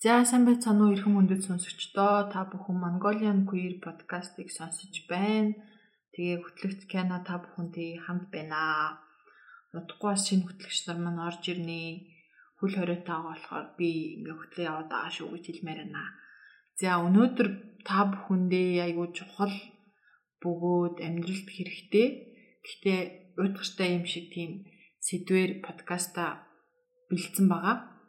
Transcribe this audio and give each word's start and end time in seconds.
За 0.00 0.24
сайн 0.24 0.46
байцгаана 0.48 0.82
уу 0.88 0.94
эрхэм 0.96 1.12
хүндэт 1.12 1.44
сонсогчдоо 1.44 2.32
та 2.32 2.48
бүхэн 2.48 2.76
Mongolian 2.80 3.44
Queer 3.44 3.84
podcast-ыг 3.84 4.48
сонсож 4.48 4.94
байна. 5.12 5.52
Тэгээ 6.16 6.40
хөтлөгч 6.40 6.80
Кена 6.88 7.20
та 7.20 7.36
бүхэнтэй 7.36 8.00
хамт 8.00 8.32
байна. 8.32 8.96
Удахгүй 9.76 10.08
бас 10.08 10.24
шинэ 10.24 10.48
хөтлөгч 10.48 10.88
нар 10.88 10.98
маань 11.04 11.20
орж 11.28 11.44
ирнэ. 11.52 11.80
Хөл 12.56 12.80
хориотойгоо 12.80 13.28
болохоор 13.28 13.66
би 13.76 14.16
ингээ 14.16 14.36
хөтлөө 14.40 14.68
яваад 14.72 14.88
байгаа 14.88 15.12
шүү 15.12 15.28
гэж 15.36 15.44
хэлмээр 15.52 15.80
байна. 15.84 16.04
За 16.80 16.90
өнөөдөр 17.04 17.48
та 17.84 18.00
бүхэндээ 18.08 18.80
айгүй 18.80 19.08
чухал 19.12 19.52
бөгөөд 20.40 20.96
амьдралд 21.04 21.48
хэрэгтэй. 21.52 22.08
Гэхдээ 22.64 23.00
уйдгартай 23.36 23.88
юм 24.00 24.08
шиг 24.08 24.32
тийм 24.32 24.64
сэдвэр 25.04 25.60
подкаста 25.60 26.48
бэлдсэн 27.12 27.52
байгаа. 27.52 27.99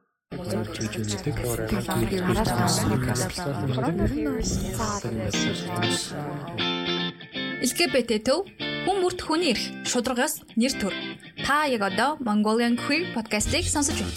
LGBT 7.62 8.12
төв 8.23 8.48
хүн 8.88 8.98
бүрт 9.04 9.20
хүний 9.27 9.52
эрх 9.52 9.66
шударгаас 9.84 10.40
нэр 10.55 10.71
төр. 10.80 10.95
Та 11.44 11.67
яг 11.67 11.84
одоо 11.84 12.16
Mongolian 12.23 12.80
Queer 12.80 13.12
podcast-ийг 13.12 13.67
сонсож 13.67 13.99
байна. 13.99 14.16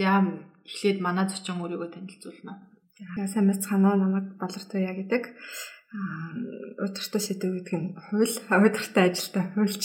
За 0.00 0.24
эхлээд 0.64 1.04
манай 1.04 1.28
зочин 1.28 1.60
өөрийгөө 1.60 2.00
танилцуулна. 2.00 2.64
За 2.96 3.28
сайн 3.28 3.52
байцгаана 3.52 3.92
уу 3.92 4.00
намайг 4.00 4.40
Балартуя 4.40 4.96
гэдэг 4.96 5.36
удиртай 5.90 7.18
сэдв 7.18 7.50
гэдэг 7.50 7.74
нь 7.74 7.90
хууль 7.98 8.36
удиртай 8.46 9.10
ажилтай 9.10 9.44
хуульч 9.50 9.84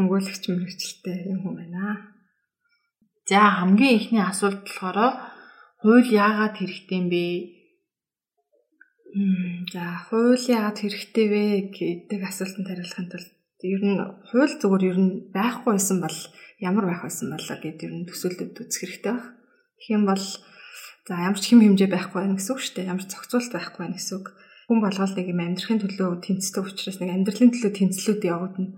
өмгөөлөгч 0.00 0.44
мэрэгчлээ 0.48 1.28
юм 1.36 1.38
хүн 1.44 1.54
байна. 1.60 2.16
За 3.28 3.60
хамгийн 3.60 4.00
ихний 4.00 4.24
асуулт 4.24 4.64
болохоор 4.64 5.20
хууль 5.84 6.08
яагаад 6.08 6.56
хэрэгтэй 6.56 6.96
юм 6.96 7.08
бэ? 7.12 7.24
За 9.68 9.84
хууль 10.08 10.40
яагаад 10.48 10.80
хэрэгтэй 10.80 11.26
вэ 11.28 11.44
гэдэг 11.76 12.20
асуултанд 12.24 12.68
хариулахын 12.68 13.08
тулд 13.12 13.28
ер 13.60 13.82
нь 13.84 14.00
хууль 14.32 14.54
зүгээр 14.56 14.84
ер 14.96 14.98
нь 15.00 15.12
байхгүй 15.28 15.76
байсан 15.76 16.00
бол 16.00 16.18
ямар 16.56 16.84
байх 16.88 17.04
байсан 17.04 17.28
бол 17.36 17.44
гэдэг 17.44 17.84
ер 17.84 17.94
нь 18.00 18.08
төсөөлөлд 18.08 18.64
үзэх 18.64 18.80
хэрэгтэй 18.80 19.12
баг. 19.12 19.28
Тэгэх 19.76 19.92
юм 19.92 20.04
бол 20.08 20.24
за 21.04 21.12
ямар 21.20 21.36
ч 21.36 21.52
хэм 21.52 21.60
хэмжээ 21.60 21.92
байхгүй 21.92 22.18
байх 22.24 22.40
гэсэн 22.40 22.52
үг 22.56 22.60
шүү 22.64 22.74
дээ. 22.80 22.88
Ямар 22.88 23.04
ч 23.04 23.12
зохицуулт 23.12 23.52
байхгүй 23.52 23.80
байх 23.84 23.96
гэсэн 24.00 24.16
үг 24.24 24.26
хүн 24.66 24.80
болгоол 24.80 25.14
нэг 25.16 25.26
юм 25.28 25.40
амьдрахын 25.44 25.80
төлөө 25.82 26.10
тэнцдэг 26.24 26.64
учраас 26.64 26.98
нэг 27.00 27.10
амьдралын 27.12 27.52
төлөө 27.52 27.72
тэнцлүүд 27.76 28.22
явагдана. 28.24 28.70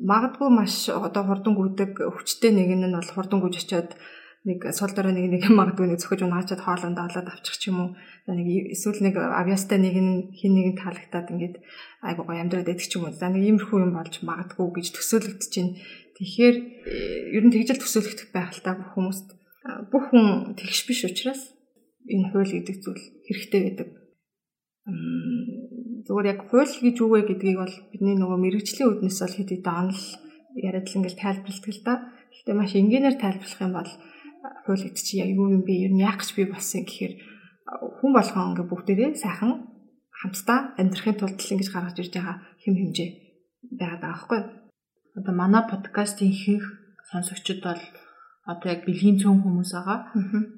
Магадгүй 0.00 0.48
маш 0.52 0.88
одоо 0.88 1.22
хурдан 1.24 1.54
гүйдэг 1.56 1.92
өвчтэй 2.04 2.52
нэг 2.52 2.68
нь 2.76 2.88
бол 2.92 3.12
хурдан 3.12 3.40
гүйж 3.40 3.56
очиод 3.64 3.96
нэг 4.44 4.64
сул 4.72 4.92
дорой 4.96 5.12
нэг 5.12 5.28
нэг 5.28 5.44
магадгүй 5.52 5.92
нэг 5.92 6.00
цохиж 6.00 6.24
унаачаад 6.24 6.64
хоолонд 6.64 6.96
олоод 6.96 7.28
авчих 7.28 7.56
ч 7.60 7.68
юм 7.68 7.80
уу. 7.80 7.90
Нэг 8.28 8.72
эсвэл 8.72 9.04
нэг 9.04 9.20
авьяастай 9.20 9.76
нэг 9.76 9.96
нь 10.00 10.32
хин 10.32 10.56
нэг 10.56 10.66
нь 10.72 10.80
таалагдаад 10.80 11.28
ингээд 11.28 11.56
айгуу 12.00 12.24
гоё 12.24 12.40
амьдраад 12.40 12.68
байдаг 12.72 12.88
ч 12.88 12.96
юм 12.96 13.04
уу. 13.04 13.12
За 13.12 13.28
нэг 13.28 13.44
иймэрхүү 13.44 13.78
юм 13.84 13.92
болж 13.92 14.24
магадгүй 14.24 14.80
гэж 14.80 14.86
төсөөлөгдөж 14.96 15.48
чинь. 15.52 15.76
Тэгэхээр 16.16 16.56
ер 17.36 17.44
нь 17.44 17.52
тэгжэл 17.52 17.84
төсөөлөгдөх 17.84 18.32
та 18.32 18.72
бүх 18.80 18.96
хүмүүст 18.96 19.28
бүх 19.92 20.04
хүн 20.08 20.56
тэгш 20.56 20.88
биш 20.88 21.04
учраас 21.04 21.52
энэ 22.08 22.32
хууль 22.32 22.48
гэдэг 22.48 22.76
зүйл 22.80 23.04
хэрэгтэй 23.28 23.60
байдаг 23.60 23.99
зүгээр 24.86 26.30
яг 26.32 26.40
хууль 26.48 26.72
гэж 26.72 26.96
юу 27.00 27.10
вэ 27.12 27.28
гэдгийг 27.28 27.58
бол 27.60 27.74
бидний 27.92 28.16
нөгөө 28.16 28.38
мэрэгжлийн 28.40 28.90
үднэс 28.90 29.18
бол 29.20 29.36
хэд 29.36 29.50
хэдэн 29.52 29.76
онол 29.80 30.02
яриад 30.56 30.86
л 30.88 30.96
ингээл 30.96 31.20
тайлбарладаг 31.20 31.70
л 31.70 31.82
да. 31.84 31.94
Гэхдээ 32.32 32.56
маш 32.56 32.72
энгийнээр 32.74 33.16
тайлбарлах 33.20 33.60
юм 33.60 33.74
бол 33.76 33.92
хууль 34.64 34.82
гэдэг 34.88 35.04
чи 35.04 35.14
яг 35.20 35.30
юу 35.36 35.52
юм 35.52 35.62
бэ? 35.68 35.72
Ер 35.84 35.92
нь 35.92 36.02
яах 36.02 36.18
гэж 36.18 36.30
би 36.34 36.44
болсон 36.48 36.82
гэхээр 36.88 37.14
хүн 38.00 38.12
болгон 38.16 38.56
ингээ 38.56 38.66
бүгдээрээ 38.72 39.10
сайхан 39.20 39.52
хамтдаа 40.10 40.58
амьдрахын 40.80 41.16
тулд 41.20 41.38
л 41.38 41.52
ингэж 41.54 41.68
гаргаж 41.70 41.96
ирж 42.00 42.12
байгаа 42.16 42.36
хэм 42.64 42.74
хэмжээ 42.80 43.10
байгаад 43.76 44.00
байгаа 44.00 44.16
байхгүй 44.16 44.38
юу? 44.40 44.48
Одоо 45.20 45.34
манай 45.36 45.62
подкастын 45.68 46.32
ихэнх 46.32 46.66
сонсогчид 47.12 47.60
бол 47.62 47.82
одоо 48.48 48.68
яг 48.72 48.82
бэлгийн 48.88 49.20
цөөн 49.20 49.38
хүмүүс 49.44 49.70
байгаа. 49.76 49.98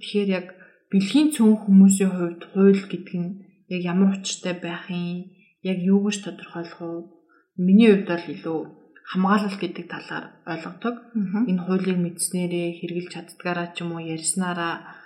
Тэгэхээр 0.00 0.30
яг 0.30 0.46
бэлгийн 0.92 1.28
цөөн 1.34 1.56
хүмүүсийн 1.66 2.12
хувьд 2.14 2.42
хууль 2.52 2.82
гэдэг 2.88 3.16
нь 3.18 3.32
яг 3.68 3.82
ямар 3.82 4.18
учиртай 4.18 4.54
байх 4.58 4.90
юм, 4.90 5.30
яг 5.62 5.78
юу 5.78 6.02
гэж 6.06 6.16
тодорхойлох 6.24 6.80
вэ? 6.80 7.06
Миний 7.60 7.90
хувьд 7.92 8.08
бол 8.08 8.26
илүү 8.34 8.58
хамгаалал 9.12 9.56
гэдэг 9.60 9.86
талаар 9.92 10.24
ойлгодог. 10.46 10.94
Энэ 11.50 11.62
хуулийг 11.66 11.98
мэдснээрээ 12.00 12.68
хэрэгжилж 12.80 13.12
чаддгаараа 13.12 13.68
ч 13.74 13.84
юм 13.84 13.92
уу 13.94 14.02
ярьснараа 14.02 15.02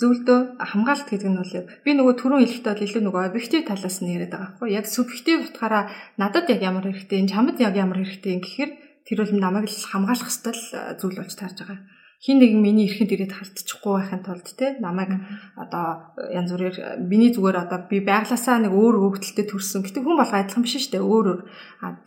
зөвлөдөө 0.00 0.38
хамгаалалт 0.70 1.08
гэдэг 1.10 1.30
нь 1.30 1.40
бол 1.42 1.54
би 1.82 1.90
нөгөө 1.98 2.14
түрүүн 2.14 2.42
хэлэхдээ 2.46 2.72
бол 2.74 2.86
илүү 2.86 3.02
нөгөө 3.02 3.22
объектив 3.26 3.60
талаас 3.66 3.98
нь 3.98 4.12
яриад 4.14 4.30
байгаа 4.30 4.46
байхгүй 4.54 4.68
яг 4.78 4.86
субъектив 4.86 5.38
утгаараа 5.42 5.84
надад 6.14 6.46
яг 6.54 6.60
ямар 6.62 6.86
хэрэгтэй 6.86 7.18
энэ 7.18 7.32
чамд 7.34 7.58
яг 7.58 7.74
ямар 7.74 7.98
хэрэгтэй 7.98 8.38
юм 8.38 8.42
гэхээр 8.46 8.70
тэр 9.02 9.18
бол 9.18 9.34
намайг 9.34 9.66
л 9.66 9.90
хамгаалах 9.90 10.30
хэвэл 10.30 10.62
зүйл 11.02 11.18
болж 11.18 11.34
таарж 11.34 11.58
байгаа 11.58 11.78
хин 12.18 12.42
нэгэн 12.42 12.58
миний 12.58 12.90
эрхэнд 12.90 13.14
ирээд 13.14 13.34
халтчихгүй 13.38 13.92
байхын 13.94 14.22
тулд 14.26 14.48
те 14.58 14.74
намайг 14.82 15.22
одоо 15.54 16.18
янз 16.34 16.50
бүрээр 16.50 17.06
миний 17.06 17.30
зүгээр 17.30 17.62
одоо 17.62 17.86
би 17.86 18.02
байгласаа 18.02 18.58
нэг 18.58 18.74
өөр 18.74 18.98
хөвгөлтөд 18.98 19.46
төрсөн. 19.46 19.86
Гэтэ 19.86 20.02
хүн 20.02 20.18
болго 20.18 20.34
адилхан 20.34 20.66
биш 20.66 20.82
шүү 20.82 20.98
дээ. 20.98 21.06
Өөр 21.06 21.26
өөр. 21.30 21.40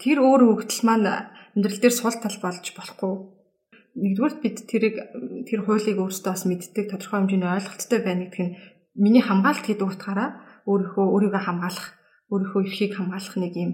Тэр 0.03 0.17
өөр 0.19 0.41
хөвгөл 0.51 0.83
маань 0.83 1.07
амьдрал 1.55 1.79
дээр 1.79 1.95
сул 1.95 2.11
тал 2.19 2.37
болж 2.43 2.65
болохгүй. 2.75 3.13
Нэгдүгээр 3.91 4.35
бид 4.43 4.57
тэрийг 4.67 4.95
тэр 5.47 5.59
хуулийг 5.63 5.99
өөрсдөө 5.99 6.31
бас 6.31 6.43
мэддэг 6.47 6.91
тодорхой 6.91 7.23
хэмжээний 7.23 7.51
ойлголттой 7.51 7.99
байна 8.03 8.23
гэдг 8.27 8.39
нь 8.39 8.55
миний 8.95 9.23
хамгаалалт 9.23 9.67
гэдэг 9.67 9.87
утгаараа 9.87 10.29
өөрийнхөө 10.67 11.05
өөрийгөө 11.11 11.43
хамгаалах, 11.43 11.87
өөрийнхөө 12.31 12.61
эрхийг 12.67 12.91
хамгаалах 12.95 13.35
нэг 13.39 13.53
юм 13.55 13.71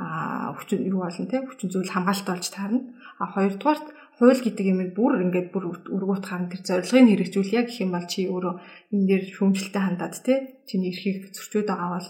а 0.00 0.56
хүчин 0.56 0.80
юу 0.88 1.04
болно 1.04 1.28
те 1.28 1.44
хүчин 1.44 1.70
зүйл 1.70 1.92
хамгаалалт 1.92 2.26
болж 2.26 2.46
таарна. 2.50 2.80
А 3.20 3.30
хоёрдугаарт 3.30 3.86
хууль 4.20 4.42
гэдэг 4.44 4.66
юм 4.68 4.80
бүр 4.92 5.24
ингээд 5.24 5.48
бүр 5.48 5.64
өргөт 5.80 6.24
хаан 6.28 6.52
тэр 6.52 6.60
зорилгыг 6.60 7.08
хэрэгжүүл 7.08 7.56
яг 7.56 7.72
гэх 7.72 7.80
юм 7.88 7.96
бол 7.96 8.04
чи 8.04 8.28
өөрөө 8.28 8.54
энэ 8.92 9.08
дээр 9.08 9.24
шүүмжлэлтэй 9.32 9.80
хандаад 9.80 10.14
тий 10.20 10.38
чиний 10.68 10.92
эрхийг 10.92 11.32
зөрчөөд 11.32 11.68
байгаа 11.72 11.90
бол 11.96 12.08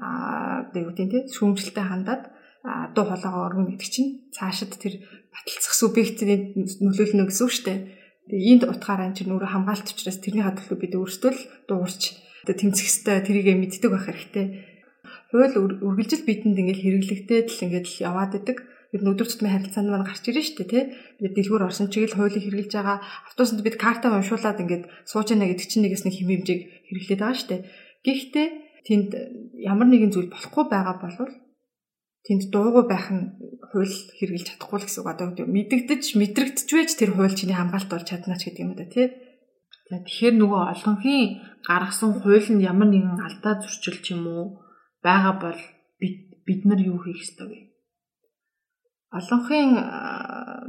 аа 0.00 0.72
юу 0.72 0.88
гэдэг 0.96 1.08
тий 1.12 1.22
шүүмжлэлтэй 1.36 1.84
хандаад 1.84 2.22
дуу 2.96 3.04
хоолойгоо 3.08 3.44
өргөн 3.48 3.68
гэдэг 3.76 3.90
чинь 3.92 4.10
цаашид 4.32 4.72
тэр 4.80 5.04
баталцах 5.32 5.74
субъектийн 5.76 6.64
нөлөөлнө 6.80 7.28
гэсэн 7.28 7.44
үг 7.44 7.52
шүү 7.52 7.66
дээ. 7.68 7.78
Тэгээ 8.28 8.52
энд 8.52 8.64
утгаараа 8.68 9.12
чинь 9.16 9.32
өөрөө 9.32 9.50
хамгаалт 9.52 9.88
учраас 9.92 10.18
тэрний 10.20 10.44
хадлуу 10.44 10.76
бид 10.80 10.94
өөрсдөө 10.96 11.30
л 11.32 11.42
дуурч 11.68 12.02
тэмцэх 12.44 12.88
хэвээр 12.88 13.24
тэрийгэ 13.24 13.54
мэддэг 13.56 13.90
байх 13.92 14.06
хэрэгтэй. 14.08 14.46
Хууль 15.32 15.56
үргэлжил 15.84 16.24
бидэнд 16.24 16.60
ингээд 16.60 16.80
хэрэглэгдээд 16.84 17.48
л 17.48 17.64
ингээд 17.64 17.86
яваад 18.04 18.32
идэг 18.38 18.58
нь 18.98 19.10
өдөр 19.14 19.28
тутмын 19.30 19.54
харилцаанд 19.54 19.90
маань 19.90 20.06
гарч 20.06 20.24
ирж 20.26 20.50
штэ 20.50 20.66
тий. 20.66 20.82
Бид 21.22 21.34
дэлгүүр 21.38 21.70
орсон 21.70 21.86
чиг 21.94 22.10
л 22.10 22.18
хуулийг 22.18 22.42
хэрэгжилж 22.42 22.74
байгаа. 22.74 22.98
Автобусанд 23.30 23.62
бид 23.62 23.78
карта 23.78 24.10
уншуулад 24.10 24.58
ингээд 24.58 24.84
сууж 25.06 25.30
яана 25.30 25.46
гэдэг 25.46 25.66
чинь 25.70 25.86
нэгээс 25.86 26.02
нэг 26.02 26.14
хэм 26.18 26.30
хэмжээг 26.42 26.60
хэрэглээд 26.90 27.20
байгаа 27.22 27.38
штэ. 27.38 27.56
Гэхдээ 28.02 28.48
тэнд 28.86 29.10
ямар 29.62 29.86
нэгэн 29.86 30.10
зүйл 30.10 30.34
болохгүй 30.34 30.64
байгаа 30.66 30.96
бол 30.98 31.16
тэнд 32.26 32.42
дуугүй 32.50 32.84
байх 32.90 33.06
нь 33.14 33.24
хууль 33.70 33.96
хэрэгжилж 34.18 34.58
чадахгүй 34.58 34.78
л 34.82 34.86
гэсэн 34.90 35.00
үг. 35.06 35.10
Одоо 35.14 35.46
мэдэгдэж, 35.46 36.04
мэдрэгдэж 36.18 36.68
байж 36.74 36.90
тэр 36.98 37.14
хууль 37.14 37.38
чиний 37.38 37.54
хамгаалт 37.54 37.86
болж 37.86 38.06
чадна 38.10 38.34
ч 38.34 38.50
гэдэг 38.50 38.64
юм 38.66 38.74
да 38.74 38.90
тий. 38.90 39.06
Тэгэхээр 39.90 40.34
нөгөө 40.38 40.62
олонхын 40.74 41.42
гаргасан 41.66 42.22
хууль 42.22 42.48
нь 42.50 42.62
ямар 42.66 42.88
нэгэн 42.90 43.22
алдаа 43.22 43.62
зөрчил 43.62 43.98
ч 44.02 44.14
юм 44.14 44.26
уу 44.26 44.44
байгаа 45.02 45.34
бол 45.38 45.60
бид 45.98 46.42
бид 46.46 46.60
нар 46.66 46.80
юу 46.82 46.98
хийх 47.02 47.22
ёстой 47.22 47.46
вэ? 47.46 47.58
Олонхын 49.10 49.74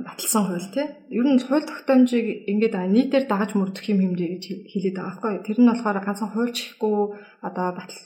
баталсан 0.02 0.50
хууль 0.50 0.70
тий. 0.74 0.88
Ер 1.14 1.26
нь 1.30 1.38
хууль 1.38 1.62
тогтоомжийг 1.62 2.50
ингээд 2.50 2.74
нийтээр 2.74 3.30
дагаж 3.30 3.54
мөрдөх 3.54 3.86
юм 3.94 4.02
хэмжээ 4.02 4.30
гэж 4.34 4.44
хэлээд 4.66 4.98
байгаа 4.98 5.14
байхгүй. 5.14 5.34
Тэр 5.46 5.58
нь 5.62 5.70
болохоор 5.70 6.02
ганцхан 6.02 6.34
хуульч 6.34 6.58
ихгүй 6.74 7.22
одоо 7.46 7.68
батал 7.78 8.02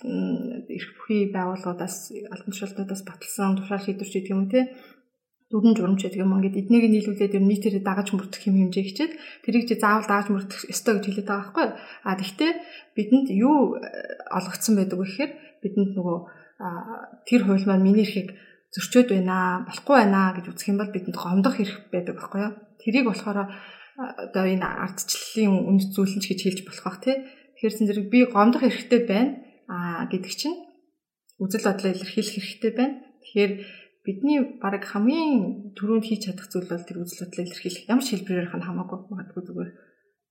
эрх 0.67 0.89
бүхий 0.99 1.31
байгууллагуудаас 1.31 2.11
албан 2.35 2.51
тушаалтнуудаас 2.51 3.03
баталсан 3.07 3.55
тушаал 3.55 3.79
шийдвэрч 3.79 4.11
гэдэг 4.11 4.35
юм 4.35 4.51
тий. 4.51 4.63
Дүрэн 5.55 5.71
журамч 5.71 6.03
гэдэг 6.03 6.19
юм 6.19 6.35
ингээд 6.35 6.59
эднийг 6.67 6.83
нийлүүлээд 6.91 7.35
ер 7.39 7.43
нь 7.45 7.51
нийтээр 7.55 7.79
дагаж 7.79 8.11
мөрдөх 8.11 8.43
юм 8.43 8.59
хэмжээ 8.59 8.85
хичээд 8.91 9.13
тэрийг 9.47 9.71
чи 9.71 9.79
заавал 9.79 10.03
дагаж 10.03 10.35
мөрдөх 10.35 10.67
ёстой 10.67 10.99
гэж 10.99 11.05
хэлээд 11.15 11.29
байгаа 11.31 11.47
байхгүй. 11.47 11.67
А 12.03 12.19
тэгвэл 12.19 12.59
бидэнд 12.91 13.27
юу 13.31 13.79
олгогдсон 14.35 14.73
байдаг 14.75 14.99
вэ 14.99 15.05
гэхээр 15.07 15.31
бидэнд 15.63 15.91
нөгөө 15.95 16.17
тэр 17.23 17.41
хууль 17.47 17.67
маань 17.69 17.87
миний 17.87 18.03
эрхийг 18.03 18.35
зөрчөөд 18.73 19.09
байна 19.13 19.67
болохгүй 19.67 19.95
байна 19.99 20.33
гэж 20.35 20.45
үзэх 20.49 20.69
юм 20.71 20.79
бол 20.81 20.93
бидэнд 20.93 21.17
гомдох 21.17 21.55
хэрэг 21.57 21.77
байдаг 21.93 22.13
байхгүй 22.17 22.41
юу. 22.41 22.53
Тэрийг 22.81 23.05
болохоор 23.07 23.39
одоо 23.95 24.43
энэ 24.43 24.65
ардчлалын 24.65 25.53
үнэт 25.69 25.91
зүйл 25.95 26.15
нь 26.17 26.23
ч 26.23 26.25
гэж 26.33 26.39
хэлж 26.43 26.59
болох 26.67 26.85
бах 26.85 26.99
тий. 27.03 27.15
Тэгэхээр 27.55 27.75
зэрэг 27.87 28.07
би 28.11 28.19
гомдох 28.27 28.61
хэрэгтэй 28.63 29.01
байна 29.07 29.31
аа 29.71 30.05
гэдэг 30.11 30.33
чинь 30.35 30.57
үзэл 31.39 31.67
бодлоо 31.67 31.91
илэрхийлэх 31.95 32.35
хэрэгтэй 32.35 32.71
байна. 32.75 32.95
Тэгэхээр 33.23 33.51
бидний 34.05 34.39
баг 34.59 34.83
хамгийн 34.83 35.73
түрүүнд 35.77 36.05
хийж 36.05 36.21
чадах 36.27 36.47
зүйл 36.51 36.67
бол 36.67 36.83
тэр 36.83 37.01
үзэл 37.01 37.25
бодлоо 37.25 37.43
илэрхийлэх. 37.47 37.89
Ямар 37.89 38.03
ч 38.03 38.09
хэлбэрээр 38.13 38.51
хана 38.51 38.67
хамаагүй 38.67 38.99
магадгүй 39.09 39.43
зүгээр 39.47 39.71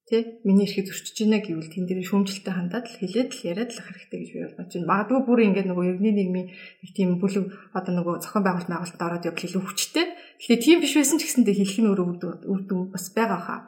тий 0.05 0.41
миний 0.45 0.69
эрхийг 0.69 0.93
зөрчиж 0.93 1.17
байна 1.25 1.41
гэвэл 1.41 1.73
тэн 1.73 1.89
дээр 1.89 2.05
шүүмжлэлтэй 2.05 2.53
хандаад 2.53 2.87
л 2.93 2.99
хэлээд 3.01 3.31
л 3.33 3.47
яриад 3.49 3.71
л 3.73 3.81
хэрэгтэй 3.81 4.19
гэж 4.21 4.31
би 4.37 4.41
бодож 4.53 4.73
байна. 4.77 4.91
Магадгүй 4.93 5.21
бүр 5.25 5.41
ингээд 5.49 5.69
нөгөө 5.73 5.85
ерний 5.97 6.13
нийгмийн 6.13 6.49
нэг 6.53 6.91
тийм 6.93 7.11
бүлэг 7.17 7.47
одоо 7.73 7.93
нөгөө 7.97 8.15
зохион 8.21 8.45
байгуулалт 8.45 8.69
байгуулалтад 8.69 9.07
ороод 9.09 9.27
явах 9.33 9.45
илүү 9.49 9.63
хүчтэй. 9.65 10.07
Тэгэхээр 10.45 10.61
тийм 10.61 10.79
биш 10.85 10.93
байсан 10.93 11.17
ч 11.17 11.23
гэсэндээ 11.25 11.57
хэлэх 11.57 11.81
нь 11.81 11.89
өөрөө 11.89 12.07
үр 12.53 12.63
дүн 12.69 12.83
бас 12.93 13.05
байгаа 13.17 13.41
хаа. 13.41 13.61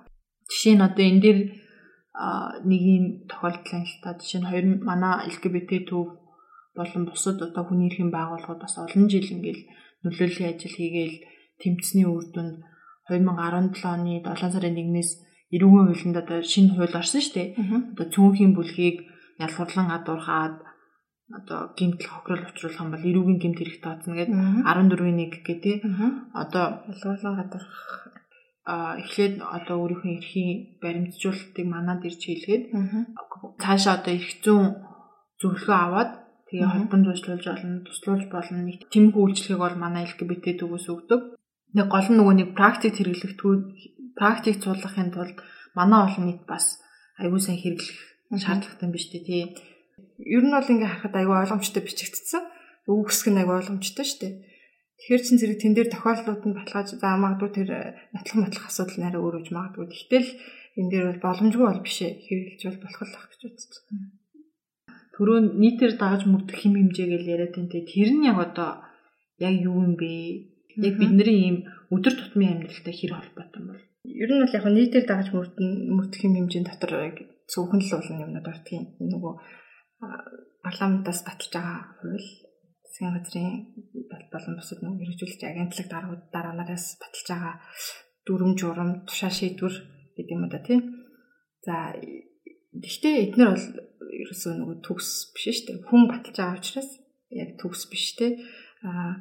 Жишээ 0.53 0.77
нь 0.77 0.85
одоо 0.85 1.05
энэ 1.09 1.23
дээр 1.25 1.39
нэг 2.69 2.83
юм 2.85 3.05
тохиолдол 3.29 3.85
л 3.89 3.97
та 4.05 4.17
жишээ 4.21 4.41
нь 4.45 4.49
хоёр 4.53 4.67
манай 4.85 5.29
LGBT 5.33 5.89
төв 5.89 6.21
болон 6.77 7.03
бусад 7.09 7.41
одоо 7.41 7.65
хүний 7.65 7.89
эрхийн 7.89 8.13
байгууллагууд 8.13 8.61
бас 8.61 8.77
олон 8.77 9.09
жил 9.09 9.25
ингээл 9.25 9.65
нөлөөллийн 10.05 10.53
ажил 10.53 10.77
хийгээл 10.77 11.17
тэмцсэний 11.61 12.09
үр 12.09 12.25
дүнд 12.33 12.61
2017 13.09 13.85
оны 13.89 14.21
7 14.21 14.53
сарын 14.53 14.77
1-ээс 14.77 15.11
эрүүгийн 15.55 15.87
хуулинд 15.91 16.17
одоо 16.23 16.39
шинэ 16.43 16.75
хууль 16.75 16.99
орсон 17.01 17.21
шүү 17.23 17.35
дээ. 17.37 17.49
Одоо 17.95 18.07
цөөнхийн 18.15 18.53
бүлгийг 18.57 18.97
ялгарлан 19.39 19.87
гадуурхаад 19.93 20.57
одоо 21.39 21.61
гимтэл 21.79 22.11
хохирол 22.11 22.51
учруулах 22.51 22.83
юм 22.83 22.91
бол 22.95 23.09
эрүүгийн 23.11 23.41
гимт 23.43 23.59
хэрэг 23.59 23.79
тооцно 23.83 24.15
гэдэг 24.15 24.37
14-ийн 24.67 25.19
1 25.27 25.31
гэх 25.47 25.59
тий. 25.63 25.77
Одоо 26.35 26.65
ялгарлан 26.91 27.35
гадуурхах 27.39 28.17
а 28.67 28.99
эхлээд 28.99 29.35
одоо 29.47 29.77
өөрийнхөө 29.79 30.13
эрхийн 30.19 30.83
баримтжуулалтыг 30.83 31.67
манад 31.71 32.03
ирж 32.03 32.21
хийлгээд 32.27 32.65
цаашаа 33.63 34.03
одоо 34.03 34.13
эрх 34.19 34.31
зүйн 34.43 34.67
зөвлөгөө 35.39 35.79
аваад 35.87 36.11
тэгээ 36.51 36.73
холбон 36.75 37.03
зуршлуулж 37.07 37.45
болно, 37.47 37.87
туслуулж 37.87 38.27
болно. 38.27 38.67
Нэг 38.67 38.91
тэмхүү 38.91 39.23
үйлчлэгийг 39.23 39.63
бол 39.63 39.77
манай 39.79 40.03
LGBT 40.11 40.59
төгөөс 40.59 40.87
өгдөг. 40.95 41.21
Нэг 41.79 41.87
гол 41.87 42.09
нь 42.11 42.19
нөгөө 42.19 42.35
нэг 42.39 42.49
практик 42.59 42.95
хэрэглэх 42.99 43.39
практик 44.19 44.57
цуулгахын 44.65 45.13
тулд 45.13 45.39
манай 45.79 46.01
олон 46.09 46.25
нийт 46.27 46.43
бас 46.49 46.81
аягүй 47.21 47.41
сайн 47.41 47.61
хэрэглэх 47.61 48.01
шаардлагатай 48.45 48.89
биш 48.91 49.07
үү 49.13 49.23
тий. 49.29 49.43
Ер 50.25 50.43
нь 50.45 50.53
бол 50.57 50.73
ингээ 50.73 50.89
харахад 50.89 51.15
аягүй 51.17 51.37
ойлгомжтой 51.37 51.83
бичигдсэн. 51.85 52.43
Үг 52.89 53.09
хэсэг 53.13 53.29
нь 53.31 53.41
аягүй 53.41 53.57
ойлгомжтой 53.61 54.07
шүү 54.09 54.21
дээ. 54.21 54.35
Тэгэхээр 54.97 55.23
чин 55.25 55.39
зэрэг 55.39 55.59
тэн 55.61 55.75
дээр 55.77 55.89
тохиолдлууд 55.93 56.43
нь 56.49 56.57
баталгааж 56.57 56.89
за 56.97 57.09
магадгүй 57.21 57.51
тэр 57.53 57.69
нотлох 58.17 58.37
мотлох 58.41 58.67
асуудал 58.69 58.99
нарай 59.05 59.21
өөрөж 59.21 59.49
магадгүй. 59.53 59.87
Тэгтэл 59.93 60.29
энэ 60.81 60.91
дээр 60.93 61.07
бол 61.13 61.25
боломжгүй 61.25 61.67
бол 61.69 61.85
биш 61.85 61.99
ээ. 62.01 62.13
Хэрэглэж 62.25 62.63
бол 62.65 62.81
болох 62.81 63.03
л 63.05 63.17
ах 63.21 63.29
гэж 63.29 63.41
үздэг. 63.45 63.77
Төрөө 65.17 65.39
нийтээр 65.61 65.93
дагаж 66.01 66.23
мөрдөх 66.25 66.57
хэм 66.57 66.75
хэмжээ 66.77 67.09
гэж 67.13 67.23
яриад 67.29 67.55
энэ 67.61 67.73
тэр 67.85 68.11
нь 68.17 68.25
яг 68.25 68.39
одоо 68.41 68.71
яг 69.41 69.55
юу 69.61 69.85
юм 69.85 69.95
бэ? 70.01 70.13
Яг 70.81 70.95
бидний 71.01 71.37
ийм 71.45 71.57
өдөр 71.93 72.15
тутмын 72.17 72.61
амьдралтай 72.61 72.95
хэр 72.97 73.13
холбоотой 73.17 73.61
юм 73.61 73.69
бол 73.73 73.85
Ер 74.07 74.31
нь 74.31 74.43
бол 74.43 74.57
яг 74.59 74.65
нийтээр 74.71 75.07
дагаж 75.07 75.29
мөрдөн 75.35 75.71
мөрдөх 75.97 76.21
юм 76.27 76.35
хэмжээнд 76.37 76.69
дотор 76.71 76.93
цөөхөн 77.51 77.81
л 77.83 77.93
болно 77.95 78.25
юмнууд 78.27 78.51
ортгийн 78.53 78.85
нөгөө 79.03 79.33
парламентаас 80.67 81.21
батж 81.27 81.51
байгаа 81.55 81.79
хууль 81.99 82.29
засгийн 82.97 83.15
газрын 83.17 83.51
болон 84.33 84.55
бусад 84.57 84.81
нөгөө 84.81 85.01
хэрэгжүүлэгч 85.01 85.43
агентлаг 85.45 85.89
даргууд 85.91 86.23
дараанараас 86.35 86.87
баталж 87.03 87.27
байгаа 87.29 87.55
дүрм 88.27 88.53
журам 88.61 88.91
тушаа 89.07 89.31
шийдвэр 89.31 89.75
гэдэг 90.17 90.35
юм 90.35 90.49
да 90.49 90.61
тийм. 90.65 90.81
За 91.67 91.95
гэхдээ 92.73 93.15
эднэр 93.31 93.51
бол 93.53 93.67
ерөөсөө 94.23 94.53
нөгөө 94.57 94.77
төгс 94.87 95.09
биш 95.35 95.45
шүү 95.45 95.67
дээ. 95.67 95.87
Хүн 95.89 96.03
баталж 96.11 96.37
байгаа 96.37 96.59
учраас 96.59 96.91
яг 97.31 97.51
төгс 97.61 97.83
биш 97.93 98.07
те. 98.19 98.27
А 98.83 99.21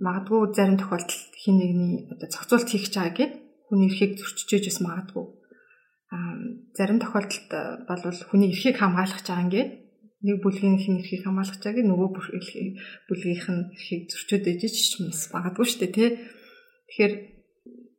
магадгүй 0.00 0.52
зарим 0.56 0.76
тохиолдолд 0.80 1.32
хин 1.38 1.56
нэгний 1.60 1.94
одоо 2.12 2.28
зохицуулт 2.28 2.68
хийх 2.68 2.88
байгаа 2.90 3.14
гэдэг 3.14 3.43
хүний 3.74 3.90
эрхийг 3.90 4.22
зөрчиж 4.22 4.70
бас 4.70 4.78
магадгүй. 4.86 5.26
Аа 6.14 6.34
зарим 6.78 7.02
тохиолдолд 7.02 7.90
бол 7.90 8.20
хүний 8.30 8.54
эрхийг 8.54 8.78
хамгаалах 8.78 9.26
чагаа 9.26 9.50
ингээд 9.50 9.70
нэг 10.22 10.36
бүлгийн 10.38 10.78
хин 10.78 11.02
эрхийг 11.02 11.26
хамгаалах 11.26 11.58
чагаа 11.58 11.82
нөгөө 11.82 12.08
бүлгийнх 13.10 13.48
нь 13.50 13.66
эрхийг 13.74 14.02
зөрчөөд 14.14 14.46
ижиж 14.46 15.02
бас 15.02 15.34
магадгүй 15.34 15.66
шүү 15.66 15.80
дээ 15.82 15.92
тий. 15.98 16.10
Тэгэхээр 16.86 17.14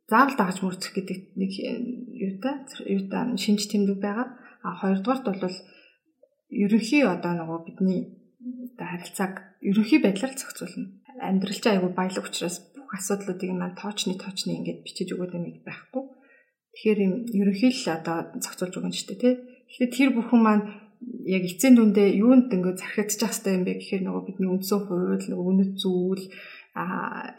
заавал 0.08 0.36
дагаж 0.40 0.58
мөрдөх 0.64 0.92
гэдэг 0.96 1.18
нэг 1.36 1.52
юутай 1.60 2.54
юутай 2.88 3.22
шинж 3.36 3.68
тэмдэг 3.68 4.00
байгаа. 4.00 4.28
А 4.64 4.80
хоёрдугаарт 4.80 5.26
бол 5.28 5.56
ерөнхий 6.48 7.04
одоо 7.04 7.32
нөгөө 7.36 7.58
бидний 7.68 8.00
одоо 8.72 8.86
харилцааг 8.88 9.34
ерөнхий 9.60 10.00
байдлаар 10.00 10.32
зохицуулна. 10.32 10.88
Амьдрал 11.20 11.58
чинь 11.60 11.74
айгүй 11.76 11.92
баялаг 11.92 12.24
учраас 12.24 12.64
асуудлуудыг 12.96 13.50
маань 13.52 13.76
тоочны 13.76 14.16
тоочны 14.16 14.56
ингээд 14.56 14.84
бичиж 14.84 15.08
өгöd 15.12 15.36
юм 15.36 15.44
байхгүй. 15.68 16.04
Тэгэхээр 16.72 16.98
юм 17.06 17.14
ерөнхий 17.32 17.72
л 17.72 17.84
одоо 17.92 18.16
зохицуулж 18.40 18.74
өгөн 18.76 18.94
шүү 18.96 19.08
дээ 19.12 19.20
тий. 19.20 19.34
Тэгэхээр 19.68 19.92
тэр 19.92 20.10
бүхэн 20.16 20.40
маань 20.42 20.64
яг 21.28 21.42
эцсийн 21.44 21.76
дүндээ 21.76 22.18
юунд 22.24 22.48
ингээд 22.48 22.80
зархидчих 22.80 23.28
хэвээр 23.28 23.56
юм 23.60 23.64
бэ 23.66 23.72
гэхээр 23.76 24.02
нөгөө 24.04 24.22
бидний 24.26 24.50
үндсэн 24.50 24.80
хууль 24.88 25.26
нөгөө 25.28 25.48
үнэт 25.52 25.72
зүйл 25.76 26.24
а 26.76 26.84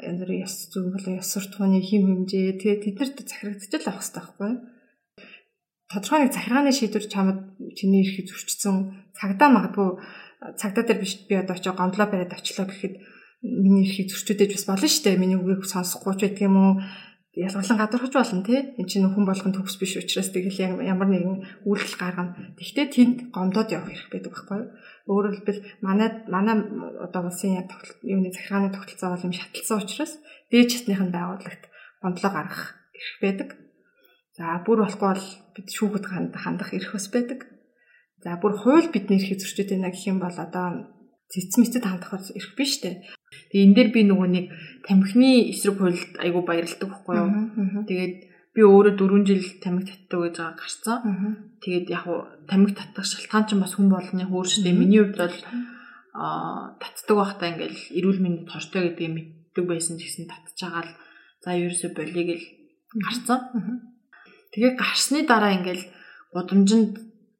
янз 0.02 0.20
бүрийн 0.22 0.46
ёс 0.46 0.56
зүйн 0.74 0.94
болон 0.94 1.20
ёс 1.22 1.30
суртахууны 1.30 1.82
хим 1.82 2.04
хэмжээ 2.10 2.58
тэгээ 2.58 2.84
тэднэрт 2.98 3.18
захирагдчих 3.22 3.82
л 3.86 3.90
авах 3.90 4.02
хэрэгтэй 4.02 4.18
байхгүй 4.18 4.52
тодорхой 5.94 6.20
нэг 6.26 6.34
захиргааны 6.34 6.72
шийдвэр 6.74 7.06
чамд 7.06 7.40
чиний 7.78 8.02
эрхийг 8.04 8.28
зөрчсөн 8.34 8.76
цагдаа 9.14 9.50
магадгүй 9.54 9.90
цагдаа 10.60 10.84
дээр 10.84 11.00
биш 11.00 11.14
би 11.30 11.38
одоо 11.38 11.56
очиж 11.56 11.70
гомдлоо 11.72 12.08
бариад 12.10 12.34
очлоо 12.34 12.66
гэхэд 12.68 12.94
миний 13.42 13.86
эрхийг 13.86 14.10
зөрчөөдэж 14.10 14.52
бас 14.56 14.66
болно 14.66 14.88
шүү 14.88 15.04
дээ. 15.06 15.22
Миний 15.22 15.38
үгийг 15.38 15.66
сонсохгүй 15.66 16.14
ч 16.18 16.20
гэдэг 16.26 16.48
юм 16.48 16.58
уу 16.58 16.74
ялгарлан 17.38 17.78
гадархаж 17.78 18.14
болно 18.18 18.44
тий. 18.44 18.74
Энд 18.82 18.90
чинь 18.90 19.06
хүн 19.06 19.26
болгон 19.30 19.54
төгс 19.54 19.78
биш 19.78 19.94
учраас 20.02 20.34
тэгэл 20.34 20.82
ямар 20.82 21.10
нэгэн 21.10 21.66
үйлдэл 21.70 21.98
гаргана. 22.02 22.58
Тэгвэл 22.58 22.90
тэнд 22.90 23.18
гомдоод 23.30 23.70
явах 23.70 23.94
хэрэг 23.94 24.10
байдаг 24.10 24.32
байхгүй 24.34 24.58
юу? 24.58 24.70
Өөрөөр 25.06 25.36
хэлбэл 25.38 25.62
манай 25.86 26.10
манай 26.26 26.56
одоо 27.06 27.30
улсын 27.30 27.62
юуны 28.02 28.34
захиргааны 28.34 28.74
тогтолцоо 28.74 29.10
бол 29.14 29.26
юм 29.30 29.34
шатлсан 29.38 29.78
учраас 29.86 30.14
дээд 30.50 30.72
чатныхын 30.74 31.14
байгууллагт 31.14 31.64
гомдлоо 32.02 32.32
гаргах 32.34 32.64
эрх 32.98 33.18
байдаг. 33.22 33.50
За 34.34 34.58
бүр 34.66 34.82
болохгүй 34.82 35.10
бол 35.14 35.28
бид 35.54 35.68
шүүхэд 35.70 36.06
хандах 36.10 36.74
эрх 36.74 36.92
бас 36.94 37.08
байдаг. 37.14 37.46
За 38.26 38.34
бүр 38.42 38.58
хууль 38.58 38.90
бидний 38.90 39.22
эрхийг 39.22 39.46
зөрчөөд 39.46 39.78
байна 39.78 39.94
гэх 39.94 40.10
юм 40.10 40.18
бол 40.18 40.34
одоо 40.34 40.90
цэц 41.30 41.54
мэцэд 41.58 41.86
хандах 41.86 42.34
эрх 42.34 42.52
биш 42.58 42.82
үү? 42.82 43.17
Тэгээ 43.52 43.66
энэ 43.68 43.76
дээр 43.76 43.90
би 43.96 44.02
нөгөө 44.08 44.30
нэг 44.32 44.46
тамхины 44.84 45.52
эсрэг 45.52 45.78
хуульд 45.80 46.12
айгу 46.20 46.42
баярлдаг 46.44 46.88
байхгүй 46.88 47.16
юу? 47.16 47.30
Тэгээд 47.88 48.16
би 48.58 48.62
өөрөө 48.66 48.94
4 48.98 49.28
жил 49.30 49.44
тамхи 49.62 49.86
татдаг 49.94 50.20
гэж 50.26 50.36
байгаа 50.42 50.58
гарцсан. 50.58 50.98
Тэгээд 51.62 51.88
яг 51.94 52.06
уу 52.10 52.26
тамхи 52.50 52.74
татах 52.74 53.06
шалтгаан 53.06 53.46
ч 53.46 53.50
бас 53.56 53.74
хүн 53.78 53.88
болгоны 53.94 54.26
хөөрштэй. 54.26 54.74
Миний 54.74 55.06
хувьд 55.06 55.22
бол 55.22 55.38
аа 56.18 56.74
татдаг 56.82 57.16
байхдаа 57.22 57.48
ингээл 57.54 57.80
эрүүл 58.02 58.20
мэндэд 58.20 58.50
хортой 58.50 58.82
гэдгийг 58.90 59.14
мэддэг 59.14 59.66
байсан 59.70 60.02
ч 60.02 60.10
гэсэн 60.10 60.26
татж 60.26 60.58
байгаа 60.58 60.84
л 60.90 60.92
за 61.46 61.50
ерөөсө 61.54 61.88
болиг 61.94 62.30
л 62.34 62.46
гарцсан. 63.06 63.40
Тэгээ 64.52 64.74
гарсны 64.74 65.22
дараа 65.30 65.54
ингээл 65.54 65.86
гудамжинд 66.34 66.98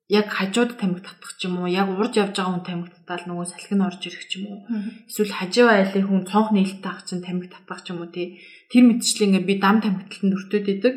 яг 0.08 0.28
хажууд 0.32 0.80
тамхи 0.80 1.04
татах 1.04 1.36
ч 1.36 1.52
юм 1.52 1.60
уу 1.60 1.68
яг 1.68 1.92
урд 1.92 2.16
явж 2.16 2.40
байгаа 2.40 2.56
хүн 2.56 2.64
тамхи 2.64 2.92
татаал 2.96 3.24
нөгөө 3.28 3.48
салхин 3.52 3.84
орж 3.84 4.02
ирэх 4.08 4.24
ч 4.32 4.40
юм 4.40 4.46
уу. 4.48 4.60
Эсвэл 5.04 5.36
хажуу 5.36 5.68
айлын 5.68 6.08
хүн 6.08 6.24
цонх 6.32 6.56
нээлттэй 6.56 6.92
ах 6.92 7.04
чинь 7.04 7.26
тамхи 7.28 7.52
татах 7.52 7.84
ч 7.84 7.92
юм 7.92 8.00
уу 8.00 8.10
тий. 8.16 8.40
Тэр 8.72 8.84
мэтчлээ 8.88 9.28
ингээ 9.28 9.44
би 9.44 9.56
дам 9.60 9.84
тамхиталтанд 9.84 10.36
өртөөд 10.40 10.68
идэг. 10.72 10.96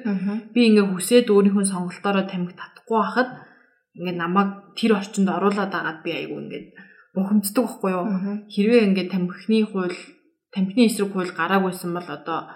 Би 0.54 0.60
ингээ 0.70 0.86
хүсээд 0.94 1.26
өөрийнхөө 1.26 1.66
сонголтоороо 1.66 2.24
тамхи 2.30 2.54
татахгүй 2.54 2.98
байхад 3.02 3.28
ингээ 3.98 4.14
намайг 4.14 4.50
тэр 4.78 4.94
орчинд 4.94 5.26
оруулаад 5.26 5.74
агаад 5.74 5.98
би 6.06 6.10
айгу 6.14 6.38
ингээ 6.38 6.62
бухимддаг 7.14 7.66
байхгүй 7.66 7.90
юу? 7.90 8.06
Хэрвээ 8.46 8.86
ингээ 8.94 9.06
тамхины 9.10 9.66
хууль 9.66 9.98
тамхины 10.54 10.86
эсрэг 10.86 11.10
хууль 11.10 11.34
гараагүйсэн 11.34 11.90
бол 11.90 12.06
одоо 12.06 12.54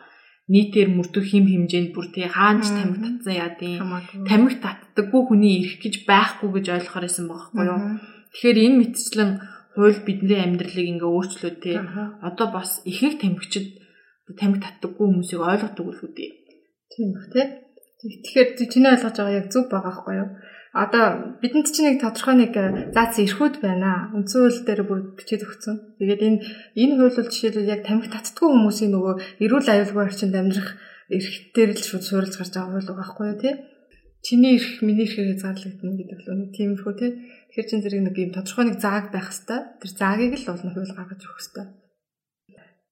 нийтээр 0.52 0.88
мөрдөх 0.92 1.24
хим 1.24 1.48
хэмжээнд 1.48 1.90
бүр 1.96 2.06
тий 2.12 2.28
хаанч 2.28 2.68
тамхи 2.68 3.00
татсан 3.00 3.34
яа 3.34 3.52
тий. 3.56 3.80
Тамхи 4.28 4.56
татдаггүй 4.60 5.22
хүний 5.24 5.54
эрх 5.64 5.80
гэж 5.80 5.94
байхгүй 6.04 6.48
гэж 6.52 6.66
ойлгохоор 6.76 7.04
байсан 7.08 7.26
байхгүй 7.32 7.64
юу? 7.64 7.80
Тэгэхээр 8.36 8.58
энэ 8.64 8.78
мэтчлэн 8.80 9.30
хууль 9.72 10.00
бидний 10.04 10.40
амьдралыг 10.44 10.86
ингээ 10.92 11.10
өөрчлөө 11.16 11.52
тий. 11.64 11.76
Одоо 12.28 12.46
бас 12.52 12.84
ихэнх 12.84 13.16
тамхичид 13.24 13.66
тамхи 14.36 14.60
татдаггүй 14.60 15.04
хүмүүсийг 15.08 15.40
ойлгодог 15.40 15.86
үл 15.88 16.00
хүүдээ 16.04 16.30
тийм 16.92 17.08
ба 17.16 17.24
тий. 17.32 17.46
Тэгэхээр 18.04 18.48
чиний 18.68 18.92
ойлгож 18.92 19.16
байгаа 19.16 19.38
яг 19.40 19.48
зөв 19.48 19.64
байгаа 19.72 19.92
байхгүй 19.96 20.14
юу 20.20 20.28
одоо 20.74 21.38
бидэнд 21.38 21.70
чинь 21.70 21.86
нэг 21.94 22.02
тодорхой 22.02 22.34
нэг 22.34 22.52
э, 22.58 22.90
заац 22.90 23.22
эрхүүд 23.22 23.62
байна. 23.62 24.10
Үндсэн 24.10 24.42
хууль 24.42 24.60
дээр 24.66 24.82
бүр 24.82 25.00
бичиж 25.14 25.46
өгсөн. 25.46 26.02
Тэгээд 26.02 26.22
энэ 26.26 26.38
энэ 26.74 26.94
хууль 26.98 27.14
бол 27.14 27.30
жишээлбэл 27.30 27.72
яг 27.78 27.86
тамхи 27.86 28.10
татдаггүй 28.10 28.48
хүмүүсийн 28.50 28.90
нөгөө 28.90 29.14
эрүүл 29.38 29.70
аюулгүй 29.70 30.02
орчинд 30.02 30.34
амьдрах 30.34 30.74
эрхтээр 31.14 31.70
л 31.78 31.86
шууд 31.86 32.02
суурилж 32.02 32.34
гарч 32.34 32.52
байгаа 32.58 32.74
хууль 32.74 32.90
байхгүй 32.90 33.26
юу 33.30 33.38
тий? 33.38 33.54
Чиний 34.26 34.58
эрх 34.58 34.82
миний 34.82 35.06
эрхээ 35.06 35.38
заалагдана 35.38 35.94
гэдэг 35.94 36.20
л 36.26 36.42
нэг 36.42 36.50
тиймэрхүү 36.58 36.94
тий. 36.98 37.10
Тэгэхээр 37.54 37.68
чин 37.70 37.80
зэрэг 37.86 38.02
нэг 38.02 38.16
юм 38.18 38.32
тодорхой 38.34 38.64
нэг 38.66 38.78
зааг 38.82 39.14
байх 39.14 39.30
хэвээр. 39.30 39.78
Тэр 39.78 39.90
заагийг 39.94 40.34
л 40.42 40.48
болно 40.50 40.70
хууль 40.74 40.90
гаргаж 40.90 41.22
өгөх 41.22 41.38
хэвээр. 41.38 41.70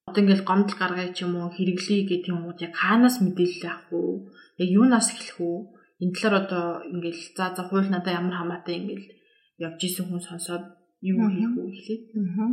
Одоо 0.06 0.20
ингээл 0.22 0.46
гомдол 0.46 0.78
гаргая 0.78 1.10
ч 1.10 1.26
юм 1.26 1.34
уу 1.34 1.50
хэрэглэе 1.50 2.02
гэх 2.06 2.30
юм 2.30 2.46
уу 2.46 2.54
яг 2.62 2.74
хаанаас 2.78 3.18
мэдээлэл 3.18 3.66
авах 3.66 3.90
уу? 3.90 4.30
Яг 4.60 4.68
юунаас 4.70 5.08
эхлэх 5.10 5.40
үү? 5.42 5.58
Энэ 6.02 6.14
талаар 6.18 6.36
одоо 6.42 6.66
ингээл 6.90 7.22
за 7.38 7.54
за 7.54 7.62
хууль 7.62 7.88
надад 7.90 8.18
ямар 8.18 8.34
хамаатай 8.34 8.74
ингээл 8.82 9.06
явж 9.66 9.80
исэн 9.86 10.06
хүн 10.10 10.22
сонсоод 10.26 10.64
юу 11.00 11.30
хийх 11.30 11.54
үү 11.54 11.68
гэхлээ. 11.70 12.00
Аа. 12.42 12.50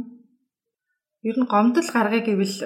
Ер 1.30 1.36
нь 1.36 1.52
гомдол 1.52 1.90
гаргая 1.92 2.24
гэвэл 2.24 2.58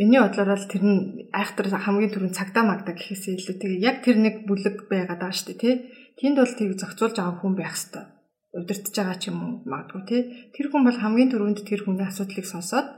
миний 0.00 0.20
бодлоор 0.20 0.58
л 0.58 0.70
тэр 0.72 0.82
нь 0.88 1.30
айхтар 1.30 1.68
хамгийн 1.70 2.12
түрүүнд 2.12 2.38
цагдаа 2.38 2.64
магтаа 2.66 2.94
гэхээсээ 2.96 3.36
илүү 3.38 3.56
тэгээ 3.60 3.84
яг 3.84 3.96
тэр 4.02 4.16
нэг 4.24 4.34
бүлэг 4.48 4.90
байгаад 4.90 5.20
байгаа 5.20 5.36
шүү 5.36 5.48
дээ 5.54 5.60
тий. 5.62 5.74
Тэнд 6.18 6.36
бол 6.40 6.54
тийг 6.56 6.72
зохицуулж 6.80 7.14
байгаа 7.14 7.36
хүн 7.38 7.54
байх 7.54 7.76
хэвээр 7.76 8.16
удирдах 8.56 8.94
байгаа 8.96 9.16
ч 9.20 9.24
юм 9.30 9.38
уу 9.44 9.52
магадгүй 9.68 10.02
тий. 10.08 10.22
Тэр 10.56 10.66
хүн 10.72 10.82
бол 10.88 10.98
хамгийн 10.98 11.30
түрүүнд 11.30 11.60
тэр 11.62 11.80
хүний 11.84 12.08
асуудлыг 12.08 12.46
сонсоод 12.48 12.88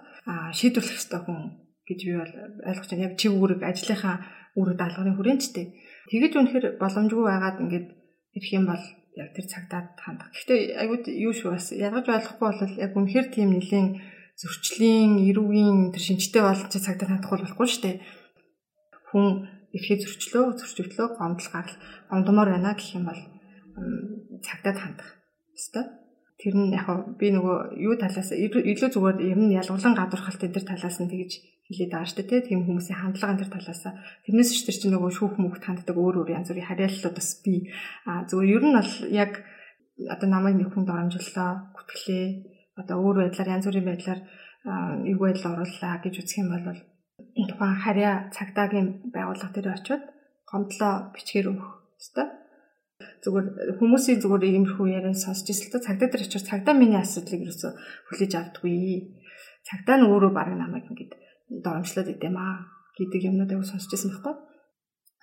шийдвэрлэх 0.56 0.98
ёстой 1.02 1.20
хүн 1.26 1.40
гэж 1.84 1.98
би 2.06 2.14
бол 2.14 2.34
ойлгож 2.68 2.88
байна. 2.88 3.06
Яг 3.10 3.14
чив 3.18 3.32
үүрэг 3.34 3.60
ажлынхаа 3.66 4.16
үүрэг 4.54 4.76
даалгаврын 4.78 5.16
хүрээндтэй. 5.18 5.66
Тэгэж 6.08 6.32
үнэхээр 6.36 6.66
боломжгүй 6.80 7.24
байгаад 7.28 7.60
ингээд 7.62 7.88
ирэх 8.36 8.50
юм 8.56 8.64
бол 8.68 8.84
яг 9.16 9.28
тэр 9.36 9.46
цагтаад 9.46 9.98
хандах. 10.00 10.32
Гэхдээ 10.32 10.80
айгууд 10.80 11.04
юу 11.08 11.32
шүү 11.36 11.50
бас 11.52 11.66
ядгаж 11.72 12.06
ойлгохгүй 12.08 12.46
бол 12.48 12.74
яг 12.80 12.92
үнэхээр 12.96 13.26
тийм 13.28 13.48
нэлийн 13.52 13.88
зөрчлийн, 14.38 15.12
эрүүгийн 15.28 15.92
тэр 15.92 16.02
шинжтэй 16.02 16.42
болж 16.42 16.70
цагтаад 16.70 17.10
хандах 17.10 17.32
болохгүй 17.34 17.68
шүү 17.68 17.82
дээ. 17.84 17.96
Хүн 19.10 19.26
ирэхэд 19.74 20.00
зөрчлөө, 20.06 20.44
зөрчигдлөө, 20.62 21.08
гомдол 21.18 21.50
гарал, 21.52 21.76
гомдмоор 22.08 22.48
байна 22.54 22.72
гэх 22.78 22.96
юм 22.96 23.04
бол 23.10 23.22
цагтаад 24.46 24.78
хандах 24.78 25.18
Өстой. 25.58 25.84
Тэр 26.38 26.54
нь 26.54 26.70
яг 26.70 26.86
би 27.18 27.34
нөгөө 27.34 27.74
юу 27.82 27.98
талаас 27.98 28.30
илүү 28.30 28.62
зүгээр 28.94 29.18
ер 29.26 29.38
нь 29.42 29.58
ялгуулан 29.58 29.98
гадуурхалт 29.98 30.38
энэ 30.46 30.54
төр 30.54 30.66
талаас 30.70 31.02
нь 31.02 31.10
тэгж 31.10 31.57
хэлээд 31.68 31.92
байгаа 31.92 32.08
шүү 32.08 32.25
дээ 32.25 32.48
тийм 32.48 32.60
хүмүүсийн 32.64 32.98
хандлага 32.98 33.32
энэ 33.37 33.40
төр 33.44 33.52
талаас 33.52 33.84
тэрнээс 34.25 34.50
ч 34.56 34.58
тэр 34.64 34.76
чинь 34.80 34.92
нөгөө 34.96 35.12
шүүх 35.12 35.34
мөхт 35.37 35.62
ханддаг 35.68 35.96
өөр 36.00 36.25
өөр 36.25 36.34
янз 36.37 36.48
бүрийн 36.48 36.68
харьяаллууд 36.68 37.16
бас 37.20 37.30
би 37.44 37.68
а 38.08 38.25
зүгээр 38.25 38.54
ер 38.56 38.64
нь 38.64 38.76
бол 38.76 38.92
яг 39.12 39.32
одоо 40.06 40.28
намайг 40.30 40.56
нэг 40.56 40.70
хүнд 40.70 40.88
оромжллоо 40.88 41.75
гүтгэлээ. 41.75 42.26
Одоо 42.78 42.96
өөр 43.02 43.16
байдлаар 43.26 43.52
янз 43.58 43.66
бүрийн 43.66 43.88
байдлаар 43.90 44.20
эв 45.10 45.18
байдал 45.18 45.52
орууллаа 45.58 45.94
гэж 45.98 46.14
үзэх 46.22 46.38
юм 46.38 46.48
бол 46.54 46.78
тухайн 47.50 47.76
харьяа 47.82 48.30
цагдаагийн 48.30 49.10
байгууллага 49.10 49.54
дээр 49.54 49.75
очиод 49.75 50.04
гомдлоо 50.46 51.10
бичгээр 51.14 51.50
өгөх 51.50 51.70
ёстой. 51.98 52.26
Зүгээр 53.22 53.46
хүмүүсийн 53.82 54.22
зүгээр 54.22 54.44
иймэрхүү 54.46 54.87
яриа 54.94 55.14
сонсч 55.14 55.50
л 55.50 55.82
цагдаа 55.82 56.08
дээр 56.08 56.25
очиж 56.26 56.42
цагдаа 56.46 56.75
миний 56.78 56.98
асуудлыг 57.02 57.42
ерөөсө 57.42 57.68
хүлээж 58.06 58.32
авдаггүй. 58.38 59.18
Цагдаа 59.66 59.96
нь 59.98 60.06
өөрөө 60.06 60.32
баг 60.34 60.48
намайг 60.54 60.87
ингэж 60.87 61.27
доромжлоод 61.49 62.09
идэм 62.14 62.37
аа 62.37 62.69
гэдэг 62.97 63.28
юмнуудыг 63.28 63.64
сонсч 63.64 63.90
ирсэн 63.93 64.12
байхгүй. 64.12 64.35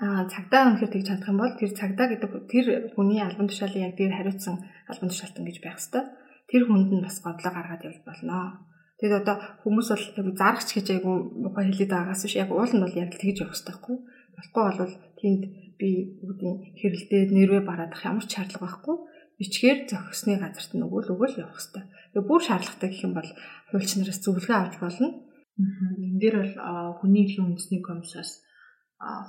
Аа 0.04 0.28
цагдаа 0.28 0.62
өнөхөр 0.76 0.92
тэгж 0.92 1.08
чадах 1.08 1.32
юм 1.32 1.40
бол 1.40 1.54
тэр 1.56 1.72
цагдаа 1.72 2.08
гэдэг 2.12 2.32
тэр 2.52 2.66
хүний 2.94 3.22
албан 3.24 3.48
тушаалын 3.48 3.86
яг 3.88 3.94
дээр 3.96 4.14
хариуцсан 4.16 4.56
албан 4.92 5.10
тушаалтан 5.10 5.46
гэж 5.48 5.58
байх 5.64 5.80
хэвээр 5.80 6.08
тэр 6.52 6.62
хүнд 6.68 6.90
нь 6.92 7.06
бас 7.06 7.18
годлоо 7.24 7.52
гаргаад 7.54 7.86
явж 7.88 8.00
болно. 8.04 8.68
Тэгэд 9.00 9.20
одоо 9.24 9.36
хүмүүс 9.64 9.88
бол 9.92 10.06
яг 10.20 10.28
зарагч 10.40 10.70
гэж 10.72 10.88
айгу 10.96 11.12
мухай 11.44 11.68
хэлээд 11.68 11.92
байгаагаас 11.92 12.24
биш 12.24 12.36
яг 12.40 12.50
уул 12.52 12.72
нь 12.72 12.84
бол 12.84 12.96
яг 12.96 13.12
тэгж 13.12 13.38
явах 13.44 13.56
хэрэгтэй 13.56 13.72
байхгүй. 13.72 13.98
Болохгүй 14.36 14.64
бол 14.80 14.96
тэнд 15.20 15.42
би 15.80 15.90
бүгдийн 16.20 16.56
хэрэлдээд 16.80 17.30
нэрвэ 17.36 17.60
бараадах 17.68 18.02
ямар 18.08 18.24
ч 18.24 18.40
шаардлага 18.40 18.68
байхгүй. 18.68 18.96
Бичгээр 19.36 19.80
зохисны 19.92 20.40
газарт 20.40 20.72
нь 20.72 20.86
өгөөл 20.88 21.12
өгөөл 21.12 21.40
явах 21.44 21.60
хэрэгтэй. 21.60 21.84
Тэгээ 22.16 22.24
бүр 22.24 22.42
шаардлагатай 22.48 22.88
гэх 22.88 23.04
юм 23.04 23.14
бол 23.20 23.30
хуульч 23.72 23.92
нараас 24.00 24.20
зөвлөгөө 24.24 24.56
авч 24.56 24.76
болно. 24.80 25.08
Энэ 25.56 26.20
дээр 26.20 26.36
бол 26.42 27.00
хүний 27.00 27.24
эрхийн 27.24 27.48
үндэсний 27.48 27.80
комиссаас 27.80 28.44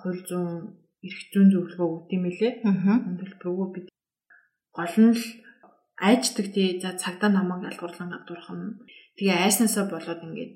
хууль 0.03 0.23
зүйн 0.27 0.75
эрх 1.07 1.21
зүйн 1.31 1.49
зөвлөгөө 1.55 1.89
өгд 1.95 2.11
юм 2.19 2.25
лээ. 2.27 2.53
Төлбөрөө 3.19 3.69
бид 3.75 3.87
гол 4.75 4.97
нь 5.07 5.15
л 5.15 5.25
айждаг 6.03 6.47
тий. 6.51 6.83
За 6.83 6.99
цагдаа 6.99 7.31
намайг 7.31 7.71
ялгуурлан 7.71 8.11
гадуурх 8.11 8.51
нь 8.51 8.79
тэгээ 9.17 9.39
айснасаа 9.47 9.87
болоод 9.87 10.21
ингээд 10.27 10.53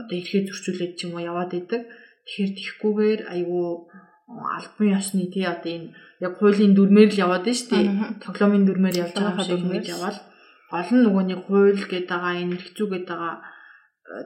одоо 0.00 0.16
ирэхэд 0.16 0.48
зөрчүүлээд 0.48 0.92
ч 0.96 1.00
юм 1.04 1.12
уу 1.14 1.28
яваад 1.30 1.52
идэг. 1.52 1.82
Тэгэхээр 2.24 2.52
тихгүүгээр 2.56 3.20
айгүй 3.28 3.68
албан 4.56 4.88
ёсны 4.98 5.28
тий. 5.28 5.44
Одоо 5.44 5.70
энэ 5.76 5.92
яг 6.24 6.32
хуулийн 6.40 6.72
дүрмээр 6.72 7.10
л 7.12 7.22
яваад 7.24 7.44
байна 7.44 7.60
шүү 7.60 7.70
дээ. 7.70 7.86
Тоглоомын 8.24 8.64
дүрмээр 8.64 8.96
явж 9.04 9.14
байгаа 9.20 9.36
юм 9.36 9.44
шиг 9.44 9.60
ингэж 9.68 9.86
явал 9.96 10.18
гол 10.72 10.90
нь 10.96 11.04
нөгөө 11.04 11.24
нэг 11.28 11.40
хууль 11.44 11.82
гэдэг 11.92 12.08
байгаа 12.08 12.34
энэ 12.40 12.56
хэрэгцүү 12.56 12.88
гэдэг 12.88 13.12
байгаа 13.12 13.36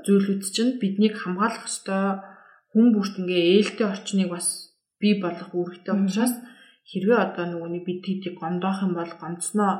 зүйлүүд 0.05 0.43
чинь 0.55 0.79
биднийг 0.83 1.15
хамгаалах 1.19 1.65
ёстой 1.71 2.05
хүн 2.73 2.87
бүрт 2.95 3.15
ингээ 3.21 3.43
ээлтэй 3.57 3.87
орчныг 3.89 4.29
бас 4.35 4.49
бий 5.01 5.15
болгох 5.23 5.51
үүрэгтэй 5.55 5.95
учраас 5.95 6.35
хэрвээ 6.91 7.19
одоо 7.27 7.45
нөгөө 7.49 7.71
нэг 7.73 7.85
бид 7.89 8.01
тийдийг 8.05 8.35
гомдоох 8.41 8.79
юм 8.87 8.93
бол 8.97 9.13
гомцноо 9.21 9.73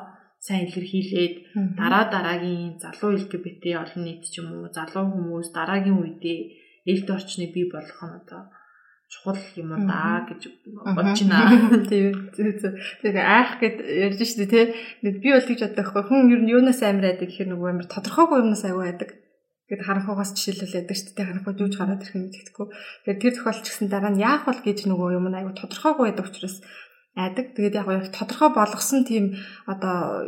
сайн 0.45 0.67
илэрхийлээд 0.67 1.35
дараа 1.81 2.05
дараагийн 2.15 2.79
залуу 2.83 3.11
LGBT 3.21 3.65
олон 3.83 4.03
нийт 4.05 4.23
ч 4.33 4.39
юм 4.41 4.49
уу 4.55 4.69
залуу 4.79 5.05
хүмүүс 5.11 5.49
дараагийн 5.59 5.99
үедээ 5.99 6.39
ээлтэй 6.91 7.15
орчныг 7.19 7.51
бий 7.57 7.67
болгох 7.69 8.03
нь 8.07 8.19
одоо 8.21 8.43
чухал 9.09 9.41
юм 9.57 9.73
уу 9.73 9.83
даа 9.89 10.29
гэж 10.29 10.43
бодож 10.97 11.21
байна. 11.25 11.85
Тийм. 11.89 12.13
Тэгээ 13.03 13.25
айх 13.25 13.51
гэд 13.61 13.77
ярьж 13.81 14.21
штэ 14.29 14.47
тий. 14.53 14.65
Би 15.01 15.29
бол 15.33 15.49
тэгж 15.49 15.63
боддог. 15.65 15.89
Хүн 16.07 16.29
ер 16.33 16.41
нь 16.45 16.53
юунаас 16.53 16.85
амар 16.85 17.17
байдаг 17.17 17.29
гэхээр 17.33 17.49
нөгөө 17.57 17.69
амар 17.73 17.89
тодорхойгүй 17.89 18.39
юмнаас 18.45 18.65
аягүй 18.69 18.85
байдаг. 18.85 19.11
Гэт 19.69 19.85
харанхугаас 19.85 20.33
жишээлбэл 20.33 20.77
байдаг 20.81 20.97
штэ 20.97 21.13
тий. 21.13 21.25
Харанхуй 21.29 21.55
юуж 21.61 21.75
гараад 21.77 22.01
ирэх 22.01 22.17
юм 22.17 22.33
гэдэгтгүй. 22.33 22.67
Тэгээ 23.05 23.21
тэр 23.21 23.35
тохиолч 23.37 23.67
гэсэн 23.69 23.89
дараа 23.93 24.13
нь 24.17 24.25
яах 24.25 24.49
вэ 24.49 24.65
гэж 24.65 24.89
нөгөө 24.89 25.21
юм 25.21 25.29
аягүй 25.29 25.55
тодорхойгүй 25.61 26.05
байдаг 26.09 26.27
учраас 26.33 26.57
айдаг. 27.13 27.53
Тэгээд 27.53 27.77
яг 27.77 27.89
яг 27.93 28.09
тодорхой 28.09 28.51
болгосон 28.57 29.05
тийм 29.05 29.37
одоо 29.69 30.25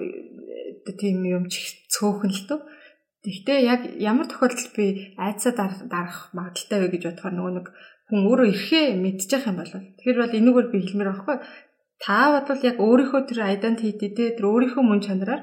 тийм 1.00 1.24
юм 1.24 1.48
цөөхөн 1.48 2.32
л 2.36 2.44
төө. 2.52 2.60
Гэхдээ 3.24 3.58
яг 3.64 3.80
ямар 3.96 4.28
тохиолдолд 4.28 4.76
би 4.76 5.16
айцаа 5.16 5.52
дарах 5.56 6.32
магадaltaй 6.36 6.78
вэ 6.84 6.88
гэж 6.92 7.02
бодохоор 7.08 7.34
нөгөө 7.36 7.52
нэг 7.56 7.66
хүн 8.08 8.26
өөрөө 8.26 8.48
ирэхээ 8.50 8.86
мэдчих 8.96 9.46
юм 9.46 9.56
бол 9.60 9.72
тэгэхээр 9.72 10.20
бол 10.20 10.38
энэгээр 10.40 10.68
би 10.72 10.78
хэлмээр 10.82 11.10
байхгүй 11.14 11.36
та 12.00 12.18
бодвол 12.34 12.62
яг 12.64 12.76
өөрийнхөө 12.80 13.20
тэр 13.28 13.40
identity 13.54 14.08
тэ 14.10 14.34
тэр 14.40 14.46
өөрийнхөө 14.48 14.82
мөн 14.82 15.00
чанараар 15.04 15.42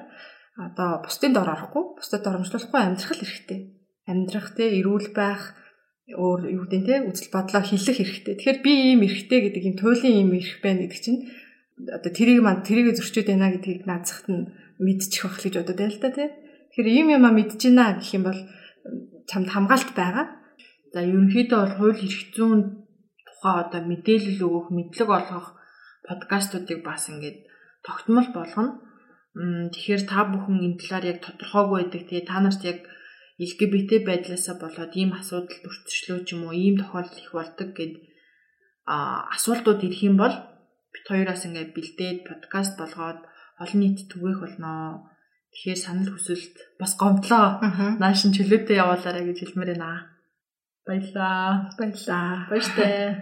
одоо 0.58 0.90
бусдын 1.06 1.32
дор 1.38 1.54
орохгүй 1.54 1.84
бусдад 2.02 2.26
доромжлуулахгүй 2.26 2.82
амьдрах 2.82 3.14
л 3.14 3.22
хэрэгтэй 3.24 3.77
амьдрах 4.08 4.56
тэ 4.56 4.80
эрүүл 4.80 5.12
байх 5.12 5.54
өөр 6.16 6.40
юу 6.48 6.66
гэдэг 6.72 6.84
те 6.88 6.96
үзэл 7.04 7.30
бодлоо 7.36 7.62
хилэх 7.62 7.98
хэрэгтэй 8.00 8.36
тэгэхээр 8.40 8.60
би 8.64 8.72
ийм 8.96 9.02
эрхтэй 9.04 9.40
гэдэг 9.52 9.64
юм 9.68 9.76
туйлын 9.76 10.16
ийм 10.24 10.32
эрх 10.40 10.64
байна 10.64 10.88
гэдэг 10.88 11.02
чинь 11.04 11.22
одоо 11.92 12.12
тэрийг 12.16 12.40
манд 12.42 12.64
тэрийг 12.64 12.96
зөрчөөд 12.96 13.28
байна 13.28 13.52
гэдгийг 13.52 13.84
наацхад 13.84 14.28
нь 14.32 14.48
мэдчих 14.80 15.28
байх 15.28 15.44
гэж 15.44 15.54
бодод 15.60 15.78
байна 15.78 15.92
л 15.92 16.02
та 16.02 16.10
тий 16.16 16.30
Тэгэхээр 16.72 16.88
ийм 16.96 17.08
юма 17.20 17.30
мэдэж 17.36 17.62
байна 17.68 18.00
гэх 18.00 18.16
юм 18.16 18.24
бол 18.24 18.40
чамд 19.28 19.52
хамгаалт 19.52 19.92
байгаа 19.92 20.38
За 20.94 21.04
ерөнхийдөө 21.04 21.60
бол 21.62 21.74
хууль 21.78 22.00
эрх 22.08 22.22
зүйн 22.36 22.62
тухай 23.28 23.56
одоо 23.62 23.82
мэдээлэл 23.86 24.40
өгөх, 24.48 24.68
мэдлэг 24.72 25.10
олгох 25.12 25.48
подкастуудыг 26.08 26.80
бас 26.82 27.12
ингээд 27.12 27.44
тогтмол 27.84 28.30
болгоно. 28.32 28.80
Тэгэхээр 29.36 30.04
та 30.08 30.26
бүхэн 30.32 30.58
энэ 30.66 30.80
талаар 30.80 31.06
яг 31.12 31.20
тодорхойгүй 31.22 31.78
байдаг. 31.78 32.02
Тэгээ 32.08 32.26
та 32.26 32.40
нарт 32.40 32.62
яг 32.64 32.80
LGBT 33.46 33.92
байдлаасаа 34.08 34.56
болоод 34.58 34.94
ийм 34.98 35.14
асуудал 35.14 35.62
төрчлөө 35.62 36.20
ч 36.26 36.34
юм 36.34 36.50
уу, 36.50 36.58
ийм 36.58 36.76
тохиолдол 36.82 37.22
их 37.22 37.32
болдог 37.38 37.70
гэд 37.78 37.94
а 38.90 38.96
асуултууд 39.36 39.86
ирэх 39.86 40.02
юм 40.10 40.16
бол 40.18 40.36
бит 40.94 41.06
хоёроос 41.06 41.46
ингээд 41.46 41.76
бэлдээд 41.76 42.20
подкаст 42.30 42.74
болгоод 42.82 43.22
олон 43.62 43.80
нийт 43.82 44.10
түгээх 44.10 44.40
болноо. 44.42 45.14
Тэгэхээр 45.54 45.80
санал 45.86 46.10
хүсэлт 46.14 46.56
бас 46.82 46.94
гомдлоо. 46.98 47.48
Нааш 48.02 48.22
нь 48.26 48.36
чөлөөтэй 48.38 48.78
явуулаарай 48.82 49.24
гэж 49.26 49.38
хэлмээр 49.42 49.72
байна. 49.78 50.18
Баярлаа. 50.88 51.70
Баярлаа. 51.78 52.48
Баяртай. 52.50 53.22